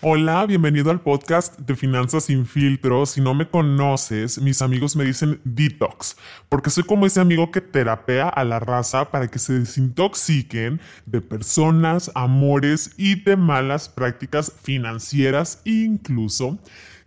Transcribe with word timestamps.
Hola, 0.00 0.46
bienvenido 0.46 0.92
al 0.92 1.00
podcast 1.00 1.58
de 1.58 1.74
Finanzas 1.74 2.26
sin 2.26 2.46
filtro. 2.46 3.04
Si 3.04 3.20
no 3.20 3.34
me 3.34 3.48
conoces, 3.48 4.40
mis 4.40 4.62
amigos 4.62 4.94
me 4.94 5.04
dicen 5.04 5.40
detox, 5.42 6.16
porque 6.48 6.70
soy 6.70 6.84
como 6.84 7.04
ese 7.04 7.18
amigo 7.18 7.50
que 7.50 7.60
terapea 7.60 8.28
a 8.28 8.44
la 8.44 8.60
raza 8.60 9.10
para 9.10 9.26
que 9.26 9.40
se 9.40 9.54
desintoxiquen 9.54 10.80
de 11.06 11.20
personas, 11.20 12.12
amores 12.14 12.92
y 12.96 13.20
de 13.20 13.36
malas 13.36 13.88
prácticas 13.88 14.52
financieras, 14.62 15.62
incluso 15.64 16.60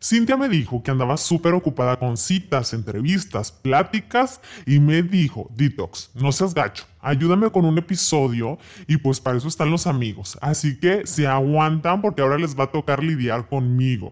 Cintia 0.03 0.35
me 0.35 0.49
dijo 0.49 0.81
que 0.81 0.89
andaba 0.89 1.15
súper 1.15 1.53
ocupada 1.53 1.99
con 1.99 2.17
citas, 2.17 2.73
entrevistas, 2.73 3.51
pláticas 3.51 4.41
y 4.65 4.79
me 4.79 5.03
dijo, 5.03 5.47
Detox, 5.55 6.09
no 6.15 6.31
seas 6.31 6.55
gacho, 6.55 6.85
ayúdame 7.01 7.51
con 7.51 7.65
un 7.65 7.77
episodio 7.77 8.57
y 8.87 8.97
pues 8.97 9.19
para 9.19 9.37
eso 9.37 9.47
están 9.47 9.69
los 9.69 9.85
amigos. 9.85 10.39
Así 10.41 10.79
que 10.79 11.05
se 11.05 11.27
aguantan 11.27 12.01
porque 12.01 12.23
ahora 12.23 12.39
les 12.39 12.57
va 12.57 12.63
a 12.63 12.71
tocar 12.71 13.03
lidiar 13.03 13.47
conmigo. 13.47 14.11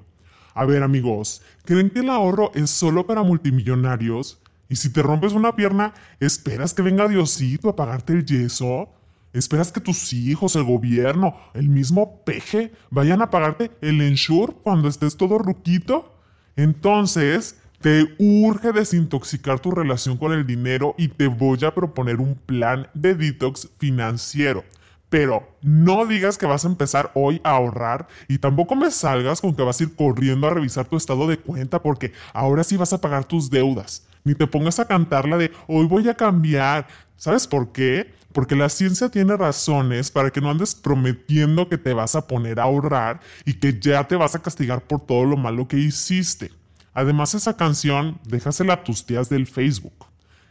A 0.53 0.63
ver 0.65 0.83
amigos, 0.83 1.41
¿creen 1.65 1.89
que 1.89 2.01
el 2.01 2.11
ahorro 2.11 2.51
es 2.53 2.69
solo 2.69 3.07
para 3.07 3.23
multimillonarios? 3.23 4.37
Y 4.69 4.75
si 4.75 4.93
te 4.93 5.01
rompes 5.01 5.33
una 5.33 5.55
pierna, 5.55 5.95
¿esperas 6.19 6.75
que 6.75 6.83
venga 6.83 7.07
Diosito 7.07 7.67
a 7.67 7.75
pagarte 7.75 8.13
el 8.13 8.25
yeso? 8.25 8.89
¿Esperas 9.31 9.71
que 9.71 9.79
tus 9.79 10.11
hijos, 10.11 10.55
el 10.55 10.63
gobierno, 10.63 11.35
el 11.53 11.69
mismo 11.69 12.23
peje 12.25 12.71
vayan 12.89 13.21
a 13.21 13.29
pagarte 13.29 13.69
el 13.81 14.01
ensure 14.01 14.53
cuando 14.63 14.87
estés 14.87 15.17
todo 15.17 15.37
ruquito? 15.37 16.15
Entonces, 16.55 17.61
te 17.79 18.07
urge 18.17 18.71
desintoxicar 18.71 19.59
tu 19.59 19.69
relación 19.69 20.17
con 20.17 20.33
el 20.33 20.47
dinero 20.47 20.95
y 20.97 21.09
te 21.09 21.27
voy 21.27 21.63
a 21.63 21.75
proponer 21.75 22.19
un 22.19 22.35
plan 22.35 22.87
de 22.95 23.13
detox 23.13 23.69
financiero. 23.77 24.63
Pero 25.09 25.47
no 25.61 26.07
digas 26.07 26.37
que 26.37 26.47
vas 26.47 26.65
a 26.65 26.67
empezar 26.67 27.11
hoy 27.13 27.39
a 27.43 27.51
ahorrar 27.51 28.07
y 28.27 28.39
tampoco 28.39 28.75
me 28.75 28.89
salgas 28.89 29.41
con 29.41 29.55
que 29.55 29.63
vas 29.63 29.79
a 29.79 29.83
ir 29.83 29.95
corriendo 29.95 30.47
a 30.47 30.51
revisar 30.51 30.87
tu 30.87 30.97
estado 30.97 31.27
de 31.27 31.37
cuenta 31.37 31.83
porque 31.83 32.13
ahora 32.33 32.63
sí 32.63 32.77
vas 32.77 32.93
a 32.93 33.01
pagar 33.01 33.25
tus 33.25 33.49
deudas. 33.51 34.08
Ni 34.29 34.35
te 34.35 34.45
pongas 34.45 34.79
a 34.79 34.85
cantar 34.85 35.27
la 35.27 35.37
de 35.37 35.51
hoy 35.65 35.87
voy 35.87 36.07
a 36.07 36.13
cambiar. 36.13 36.85
¿Sabes 37.17 37.47
por 37.47 37.71
qué? 37.71 38.13
Porque 38.31 38.55
la 38.55 38.69
ciencia 38.69 39.09
tiene 39.09 39.35
razones 39.35 40.11
para 40.11 40.29
que 40.29 40.39
no 40.39 40.51
andes 40.51 40.75
prometiendo 40.75 41.67
que 41.67 41.79
te 41.79 41.95
vas 41.95 42.13
a 42.13 42.27
poner 42.27 42.59
a 42.59 42.65
ahorrar 42.65 43.21
y 43.43 43.55
que 43.55 43.79
ya 43.79 44.07
te 44.07 44.15
vas 44.15 44.35
a 44.35 44.39
castigar 44.43 44.83
por 44.83 45.03
todo 45.03 45.25
lo 45.25 45.35
malo 45.35 45.67
que 45.67 45.77
hiciste. 45.77 46.51
Además, 46.93 47.33
esa 47.33 47.57
canción, 47.57 48.19
déjasela 48.23 48.73
a 48.73 48.83
tus 48.83 49.03
tías 49.03 49.29
del 49.29 49.47
Facebook. 49.47 50.05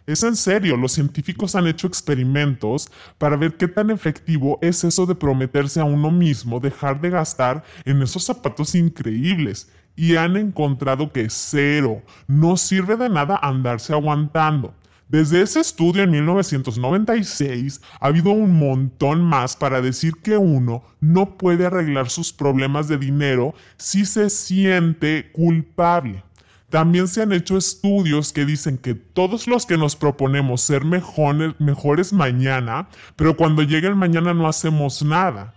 Es 0.09 0.23
en 0.23 0.37
serio, 0.37 0.79
los 0.79 0.93
científicos 0.93 1.55
han 1.55 1.67
hecho 1.67 1.87
experimentos 1.87 2.91
para 3.19 3.37
ver 3.37 3.59
qué 3.59 3.69
tan 3.69 3.91
efectivo 3.91 4.59
es 4.63 4.83
eso 4.83 5.05
de 5.05 5.15
prometerse 5.15 5.81
a 5.81 5.85
uno 5.85 6.11
mismo 6.11 6.61
dejar 6.61 7.03
de 7.03 7.11
gastar 7.11 7.63
en 7.85 8.01
esos 8.01 8.25
zapatos 8.25 8.75
increíbles 8.75 9.71
y 9.97 10.17
han 10.17 10.39
encontrado 10.39 11.13
que 11.13 11.29
cero, 11.29 12.01
no 12.27 12.57
sirve 12.57 12.97
de 12.97 13.11
nada 13.11 13.39
andarse 13.43 13.93
aguantando. 13.93 14.73
Desde 15.09 15.43
ese 15.43 15.61
estudio 15.61 16.05
en 16.05 16.11
1996 16.11 17.83
ha 18.01 18.07
habido 18.07 18.31
un 18.31 18.59
montón 18.59 19.21
más 19.21 19.57
para 19.57 19.83
decir 19.83 20.15
que 20.23 20.39
uno 20.39 20.85
no 21.01 21.37
puede 21.37 21.67
arreglar 21.67 22.09
sus 22.09 22.33
problemas 22.33 22.89
de 22.89 22.97
dinero 22.97 23.55
si 23.77 24.07
se 24.07 24.31
siente 24.31 25.31
culpable. 25.33 26.25
También 26.71 27.09
se 27.09 27.23
han 27.23 27.33
hecho 27.33 27.57
estudios 27.57 28.33
que 28.33 28.45
dicen 28.45 28.77
que 28.77 28.95
todos 28.95 29.47
los 29.47 29.65
que 29.65 29.79
nos 29.79 29.97
proponemos 29.97 30.61
ser 30.61 30.85
mejores, 30.85 32.13
mañana, 32.13 32.89
pero 33.17 33.37
cuando 33.37 33.63
llega 33.63 33.89
el 33.89 33.97
mañana 33.97 34.35
no 34.35 34.47
hacemos 34.47 35.03
nada. 35.03 35.55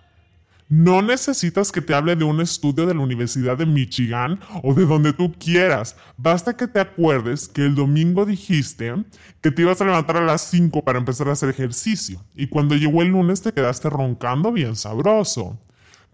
No 0.70 1.02
necesitas 1.02 1.70
que 1.70 1.82
te 1.82 1.94
hable 1.94 2.16
de 2.16 2.24
un 2.24 2.40
estudio 2.40 2.86
de 2.86 2.94
la 2.94 3.02
Universidad 3.02 3.58
de 3.58 3.66
Michigan 3.66 4.40
o 4.64 4.74
de 4.74 4.86
donde 4.86 5.12
tú 5.12 5.34
quieras. 5.38 5.98
Basta 6.16 6.56
que 6.56 6.66
te 6.66 6.80
acuerdes 6.80 7.50
que 7.50 7.66
el 7.66 7.76
domingo 7.76 8.26
dijiste 8.26 8.96
que 9.42 9.52
te 9.52 9.64
ibas 9.64 9.82
a 9.82 9.86
levantar 9.86 10.16
a 10.16 10.22
las 10.22 10.44
5 10.50 10.82
para 10.86 10.98
empezar 10.98 11.28
a 11.28 11.34
hacer 11.34 11.50
ejercicio. 11.50 12.24
Y 12.34 12.48
cuando 12.48 12.76
llegó 12.76 13.02
el 13.02 13.10
lunes 13.10 13.42
te 13.42 13.52
quedaste 13.52 13.90
roncando 13.90 14.54
bien 14.54 14.78
sabroso. 14.78 15.60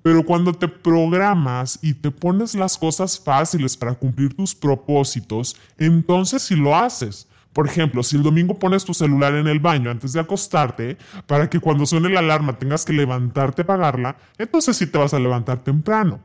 Pero 0.07 0.23
cuando 0.23 0.53
te 0.53 0.69
programas 0.69 1.79
y 1.81 1.93
te 1.93 2.11
pones 2.11 2.55
las 2.55 2.77
cosas 2.77 3.19
fáciles 3.19 3.75
para 3.75 3.93
cumplir 3.93 4.33
tus 4.33 4.55
propósitos, 4.55 5.57
entonces 5.77 6.43
sí 6.43 6.55
lo 6.55 6.73
haces. 6.73 7.27
Por 7.51 7.67
ejemplo, 7.67 8.01
si 8.03 8.15
el 8.15 8.23
domingo 8.23 8.57
pones 8.57 8.85
tu 8.85 8.93
celular 8.93 9.35
en 9.35 9.47
el 9.47 9.59
baño 9.59 9.91
antes 9.91 10.13
de 10.13 10.21
acostarte, 10.21 10.97
para 11.25 11.49
que 11.49 11.59
cuando 11.59 11.85
suene 11.85 12.07
la 12.07 12.21
alarma 12.21 12.57
tengas 12.57 12.85
que 12.85 12.93
levantarte 12.93 13.63
a 13.63 13.67
pagarla, 13.67 14.15
entonces 14.37 14.77
sí 14.77 14.87
te 14.87 14.97
vas 14.97 15.13
a 15.13 15.19
levantar 15.19 15.61
temprano. 15.61 16.21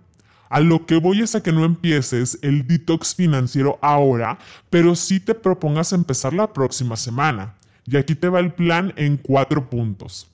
A 0.48 0.60
lo 0.60 0.87
que 0.87 0.98
voy 0.98 1.21
es 1.21 1.34
a 1.34 1.42
que 1.42 1.50
no 1.50 1.65
empieces 1.65 2.38
el 2.42 2.69
detox 2.69 3.16
financiero 3.16 3.81
ahora, 3.82 4.38
pero 4.71 4.94
sí 4.94 5.19
te 5.19 5.34
propongas 5.34 5.92
empezar 5.92 6.34
la 6.34 6.53
próxima 6.53 6.94
semana. 6.94 7.56
Y 7.84 7.97
aquí 7.97 8.15
te 8.15 8.28
va 8.28 8.38
el 8.38 8.53
plan 8.53 8.92
en 8.94 9.16
cuatro 9.16 9.69
puntos. 9.69 10.31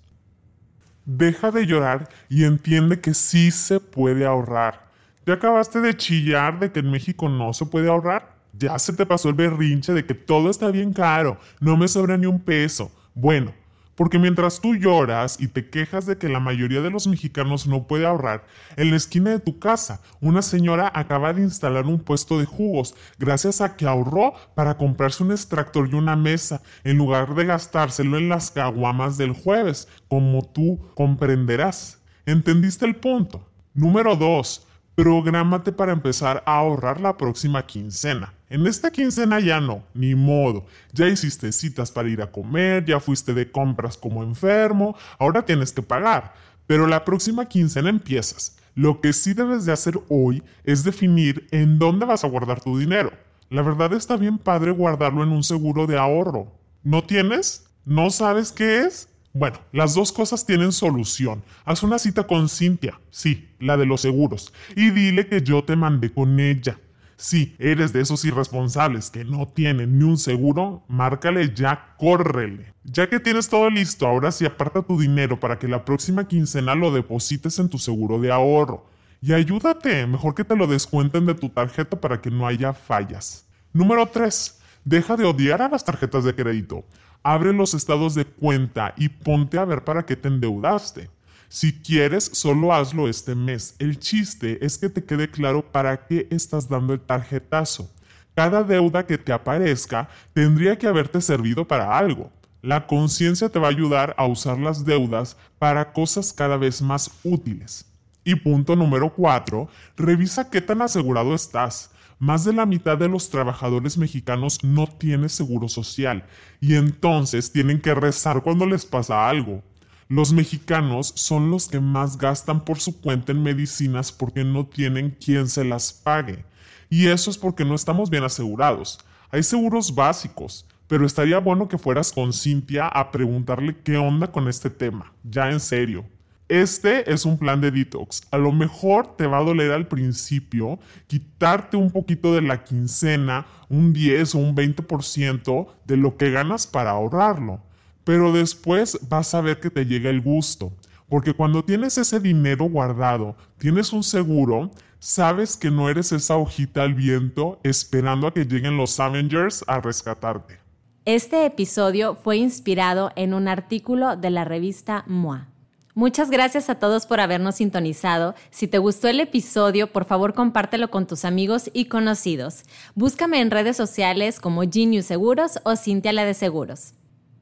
Deja 1.11 1.51
de 1.51 1.65
llorar 1.65 2.11
y 2.29 2.45
entiende 2.45 3.01
que 3.01 3.15
sí 3.15 3.51
se 3.51 3.81
puede 3.81 4.27
ahorrar. 4.27 4.91
¿Te 5.25 5.33
acabaste 5.33 5.81
de 5.81 5.97
chillar 5.97 6.61
de 6.61 6.71
que 6.71 6.81
en 6.81 6.91
México 6.91 7.31
no 7.31 7.55
se 7.55 7.65
puede 7.65 7.89
ahorrar? 7.89 8.37
Ya 8.53 8.79
se 8.79 8.93
te 8.93 9.07
pasó 9.07 9.31
el 9.31 9.35
berrinche 9.35 9.95
de 9.95 10.05
que 10.05 10.13
todo 10.13 10.51
está 10.51 10.71
bien 10.71 10.93
caro, 10.93 11.39
no 11.61 11.79
me 11.79 11.89
sobra 11.89 12.19
ni 12.19 12.27
un 12.27 12.39
peso. 12.39 12.93
Bueno, 13.15 13.55
porque 13.99 14.21
mientras 14.21 14.61
tú 14.61 14.77
lloras 14.77 15.41
y 15.41 15.49
te 15.49 15.71
quejas 15.71 16.07
de 16.07 16.19
que 16.19 16.29
la 16.29 16.39
mayoría 16.39 16.81
de 16.81 16.89
los 16.89 17.09
mexicanos 17.09 17.67
no 17.67 17.89
puede 17.89 18.07
ahorrar, 18.07 18.47
en 18.77 18.91
la 18.91 18.97
esquina 18.97 19.31
de 19.31 19.41
tu 19.41 19.59
casa 19.59 20.01
una 20.21 20.41
señora 20.41 20.93
acaba 20.95 21.33
de 21.33 21.43
instalar 21.43 21.85
un 21.85 21.99
puesto 21.99 22.39
de 22.39 22.45
jugos 22.45 22.95
gracias 23.19 23.61
a 23.61 23.75
que 23.75 23.89
ahorró 23.89 24.35
para 24.55 24.77
comprarse 24.77 25.25
un 25.25 25.33
extractor 25.33 25.89
y 25.91 25.97
una 25.97 26.15
mesa 26.15 26.63
en 26.85 26.97
lugar 26.97 27.35
de 27.35 27.47
gastárselo 27.47 28.19
en 28.19 28.29
las 28.29 28.53
caguamas 28.53 29.19
del 29.19 29.33
jueves, 29.33 29.89
como 30.07 30.45
tú 30.45 30.79
comprenderás. 30.95 32.01
¿Entendiste 32.25 32.87
el 32.87 32.95
punto? 32.95 33.51
Número 33.75 34.15
2. 34.15 34.65
Prográmate 34.95 35.73
para 35.73 35.91
empezar 35.91 36.45
a 36.47 36.59
ahorrar 36.59 37.01
la 37.01 37.17
próxima 37.17 37.67
quincena. 37.67 38.38
En 38.51 38.67
esta 38.67 38.91
quincena 38.91 39.41
ya 39.41 39.61
no, 39.61 39.85
ni 39.93 40.15
modo. 40.15 40.67
Ya 40.93 41.07
hiciste 41.07 41.53
citas 41.53 41.91
para 41.91 42.09
ir 42.09 42.23
a 42.23 42.33
comer, 42.33 42.85
ya 42.85 42.99
fuiste 42.99 43.35
de 43.35 43.51
compras 43.51 43.97
como 43.97 44.23
enfermo, 44.23 44.97
ahora 45.19 45.45
tienes 45.45 45.73
que 45.73 45.83
pagar. 45.83 46.35
Pero 46.67 46.87
la 46.87 47.05
próxima 47.05 47.47
quincena 47.47 47.91
empiezas. 47.91 48.57
Lo 48.75 49.01
que 49.01 49.13
sí 49.13 49.35
debes 49.35 49.65
de 49.65 49.73
hacer 49.73 50.01
hoy 50.09 50.43
es 50.65 50.85
definir 50.85 51.47
en 51.51 51.79
dónde 51.79 52.07
vas 52.07 52.25
a 52.25 52.29
guardar 52.29 52.61
tu 52.61 52.79
dinero. 52.79 53.13
La 53.51 53.63
verdad 53.63 53.93
está 53.93 54.17
bien 54.17 54.39
padre 54.39 54.71
guardarlo 54.71 55.23
en 55.23 55.31
un 55.31 55.43
seguro 55.43 55.87
de 55.87 55.99
ahorro. 55.99 56.53
¿No 56.83 57.03
tienes? 57.05 57.67
¿No 57.85 58.11
sabes 58.11 58.53
qué 58.53 58.81
es? 58.81 59.09
Bueno, 59.33 59.59
las 59.73 59.95
dos 59.95 60.11
cosas 60.11 60.47
tienen 60.47 60.73
solución. 60.73 61.43
Haz 61.65 61.83
una 61.83 61.99
cita 61.99 62.27
con 62.27 62.49
Cintia, 62.49 62.99
sí, 63.11 63.49
la 63.59 63.77
de 63.77 63.87
los 63.87 64.01
seguros, 64.01 64.53
y 64.75 64.91
dile 64.91 65.27
que 65.27 65.43
yo 65.43 65.65
te 65.65 65.77
mandé 65.77 66.13
con 66.13 66.41
ella. 66.41 66.79
Si 67.21 67.57
eres 67.59 67.93
de 67.93 68.01
esos 68.01 68.25
irresponsables 68.25 69.11
que 69.11 69.25
no 69.25 69.49
tienen 69.49 69.99
ni 69.99 70.05
un 70.05 70.19
seguro, 70.19 70.85
márcale 70.87 71.53
ya, 71.53 71.97
córrele. 71.99 72.73
Ya 72.85 73.09
que 73.09 73.19
tienes 73.19 73.49
todo 73.49 73.69
listo, 73.71 74.07
ahora 74.07 74.31
sí 74.31 74.47
aparta 74.47 74.83
tu 74.83 74.97
dinero 74.97 75.41
para 75.41 75.59
que 75.59 75.67
la 75.67 75.85
próxima 75.85 76.29
quincena 76.29 76.77
lo 76.77 76.93
deposites 76.93 77.59
en 77.59 77.69
tu 77.69 77.79
seguro 77.79 78.21
de 78.21 78.31
ahorro. 78.31 78.87
Y 79.21 79.33
ayúdate, 79.33 80.07
mejor 80.07 80.37
que 80.37 80.45
te 80.45 80.55
lo 80.55 80.69
descuenten 80.69 81.27
de 81.27 81.35
tu 81.35 81.49
tarjeta 81.49 82.01
para 82.01 82.21
que 82.21 82.31
no 82.31 82.47
haya 82.47 82.73
fallas. 82.73 83.49
Número 83.73 84.07
3. 84.07 84.61
Deja 84.85 85.17
de 85.17 85.25
odiar 85.25 85.61
a 85.61 85.69
las 85.69 85.85
tarjetas 85.85 86.23
de 86.23 86.37
crédito. 86.37 86.85
Abre 87.25 87.53
los 87.53 87.75
estados 87.75 88.15
de 88.15 88.27
cuenta 88.27 88.95
y 88.97 89.09
ponte 89.09 89.59
a 89.59 89.65
ver 89.65 89.83
para 89.83 90.07
qué 90.07 90.15
te 90.15 90.29
endeudaste. 90.29 91.11
Si 91.49 91.73
quieres, 91.73 92.31
solo 92.35 92.75
hazlo 92.75 93.09
este 93.09 93.35
mes. 93.35 93.75
El 93.79 93.99
chiste 93.99 94.65
es 94.65 94.77
que 94.77 94.91
te 94.91 95.05
quede 95.05 95.31
claro 95.31 95.63
para 95.63 96.07
qué 96.07 96.29
estás 96.31 96.69
dando 96.69 96.93
el 96.93 97.01
tarjetazo. 97.01 97.91
Cada 98.35 98.63
deuda 98.63 99.07
que 99.07 99.17
te 99.17 99.33
aparezca 99.33 100.09
tendría 100.35 100.77
que 100.77 100.87
haberte 100.87 101.21
servido 101.23 101.67
para 101.67 101.97
algo. 101.97 102.31
La 102.61 102.87
conciencia 102.87 103.49
te 103.49 103.59
va 103.59 103.69
a 103.69 103.71
ayudar 103.71 104.15
a 104.19 104.27
usar 104.27 104.59
las 104.59 104.85
deudas 104.85 105.37
para 105.59 105.93
cosas 105.93 106.33
cada 106.33 106.57
vez 106.57 106.83
más 106.83 107.11
útiles. 107.25 107.87
Y 108.25 108.35
punto 108.35 108.77
número 108.77 109.15
4, 109.15 109.69
revisa 109.97 110.51
qué 110.51 110.61
tan 110.61 110.83
asegurado 110.83 111.35
estás. 111.35 111.93
más 112.21 112.45
de 112.45 112.53
la 112.53 112.67
mitad 112.67 112.99
de 112.99 113.09
los 113.09 113.31
trabajadores 113.31 113.97
mexicanos 113.97 114.65
no 114.65 114.89
tiene 114.89 115.29
seguro 115.29 115.69
social 115.69 116.25
y 116.61 116.75
entonces 116.75 117.53
tienen 117.53 117.81
que 117.81 117.95
rezar 117.95 118.43
cuando 118.43 118.67
les 118.67 118.85
pasa 118.85 119.29
algo. 119.29 119.63
Los 120.11 120.33
mexicanos 120.33 121.13
son 121.17 121.51
los 121.51 121.69
que 121.69 121.81
más 121.81 122.17
gastan 122.17 122.65
por 122.65 122.81
su 122.81 122.99
cuenta 122.99 123.33
en 123.33 123.43
medicinas 123.43 124.11
porque 124.11 124.43
no 124.43 124.65
tienen 124.65 125.11
quien 125.11 125.49
se 125.49 125.65
las 125.65 125.93
pague. 125.93 126.47
Y 126.89 127.09
eso 127.09 127.31
es 127.31 127.37
porque 127.37 127.67
no 127.67 127.75
estamos 127.75 128.09
bien 128.09 128.25
asegurados. 128.25 128.99
Hay 129.31 129.43
seguros 129.43 129.95
básicos, 129.95 130.65
pero 130.87 131.05
estaría 131.05 131.39
bueno 131.41 131.69
que 131.69 131.77
fueras 131.77 132.11
con 132.11 132.33
Cintia 132.33 132.89
a 132.89 133.11
preguntarle 133.11 133.77
qué 133.85 133.99
onda 133.99 134.33
con 134.33 134.49
este 134.49 134.71
tema, 134.71 135.13
ya 135.23 135.51
en 135.51 135.61
serio. 135.61 136.07
Este 136.49 137.13
es 137.13 137.27
un 137.27 137.37
plan 137.37 137.61
de 137.61 137.71
detox. 137.71 138.23
A 138.31 138.39
lo 138.39 138.51
mejor 138.51 139.15
te 139.15 139.27
va 139.27 139.37
a 139.37 139.45
doler 139.45 139.71
al 139.73 139.89
principio 139.89 140.79
quitarte 141.07 141.77
un 141.77 141.91
poquito 141.91 142.35
de 142.35 142.41
la 142.41 142.65
quincena, 142.65 143.45
un 143.69 143.93
10 143.93 144.35
o 144.35 144.39
un 144.39 144.57
20% 144.57 145.67
de 145.85 145.97
lo 145.99 146.17
que 146.17 146.31
ganas 146.31 146.67
para 146.67 146.93
ahorrarlo. 146.93 147.61
Pero 148.09 148.33
después 148.33 148.99
vas 149.11 149.35
a 149.35 149.43
ver 149.43 149.61
que 149.61 149.69
te 149.69 149.85
llega 149.85 150.09
el 150.09 150.23
gusto. 150.23 150.73
Porque 151.11 151.35
cuando 151.35 151.63
tienes 151.63 151.99
ese 151.99 152.19
dinero 152.19 152.65
guardado, 152.65 153.37
tienes 153.59 153.93
un 153.93 154.03
seguro, 154.03 154.71
sabes 154.99 155.59
que 155.59 155.71
no 155.71 155.91
eres 155.91 156.13
esa 156.13 156.39
hojita 156.39 156.85
al 156.85 156.95
viento 156.95 157.61
esperando 157.65 158.27
a 158.27 158.33
que 158.33 158.47
lleguen 158.47 158.79
los 158.79 158.99
Avengers 158.99 159.63
a 159.67 159.83
rescatarte. 159.83 160.59
Este 161.05 161.45
episodio 161.45 162.15
fue 162.15 162.39
inspirado 162.39 163.13
en 163.15 163.35
un 163.35 163.47
artículo 163.47 164.17
de 164.17 164.31
la 164.31 164.47
revista 164.47 165.05
MOA. 165.07 165.49
Muchas 165.95 166.31
gracias 166.31 166.71
a 166.71 166.77
todos 166.77 167.05
por 167.05 167.21
habernos 167.21 167.57
sintonizado. 167.57 168.35
Si 168.49 168.69
te 168.69 168.79
gustó 168.79 169.09
el 169.09 169.21
episodio, 169.21 169.93
por 169.93 170.07
favor 170.07 170.33
compártelo 170.33 170.91
con 170.91 171.07
tus 171.07 171.27
amigos 171.27 171.71
y 171.75 171.87
conocidos. 171.87 172.63
Búscame 172.95 173.43
en 173.43 173.51
redes 173.51 173.77
sociales 173.77 174.41
como 174.41 174.63
Genius 174.63 175.05
Seguros 175.05 175.59
o 175.65 175.77
Cintia 175.77 176.15
la 176.15 176.25
de 176.25 176.33
Seguros. 176.33 176.95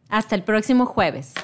Hasta 0.09 0.35
el 0.35 0.43
próximo 0.43 0.87
jueves. 0.87 1.35